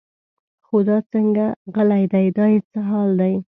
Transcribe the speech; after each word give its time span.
خو 0.65 0.77
دا 0.89 0.97
څنګه 1.13 1.45
غلی 1.73 2.03
دی 2.13 2.25
دا 2.37 2.45
یې 2.53 2.59
څه 2.71 2.79
حال 2.89 3.09
دی. 3.21 3.33